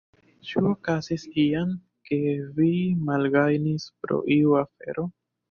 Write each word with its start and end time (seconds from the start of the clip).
Ĉu 0.51 0.61
okazis 0.69 1.25
iam, 1.43 1.73
ke 2.09 2.19
vi 2.57 2.71
malgajnis 3.11 3.87
pro 4.07 4.19
iu 4.39 4.59
afero? 4.65 5.07